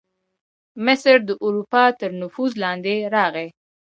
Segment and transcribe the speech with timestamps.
[0.85, 3.47] مصر د اروپا تر نفوذ لاندې راغی.